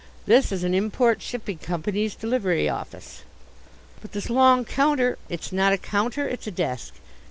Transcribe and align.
This 0.25 0.51
is 0.51 0.63
an 0.63 0.73
Import 0.73 1.21
Shipping 1.21 1.59
Company's 1.59 2.15
Delivery 2.15 2.67
Office." 2.67 3.21
"But 4.01 4.13
this 4.13 4.31
long 4.31 4.65
counter" 4.65 5.19
"It's 5.29 5.51
not 5.51 5.73
a 5.73 5.77
counter, 5.77 6.27
it's 6.27 6.47
a 6.47 6.51
desk." 6.51 6.95